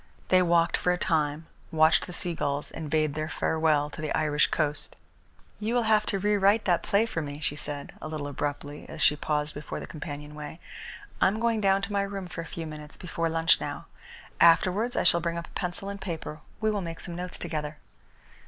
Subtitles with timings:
[0.29, 4.47] They walked for a time, watched the seagulls, and bade their farewell to the Irish
[4.47, 4.95] coast.
[5.59, 8.89] "You will have to re write that play for me," she said, a little abruptly,
[8.89, 10.59] as she paused before the companionway.
[11.21, 13.85] "I am going down to my room for a few minutes before lunch now.
[14.39, 16.39] Afterwards I shall bring up a pencil and paper.
[16.61, 17.77] We will make some notes together."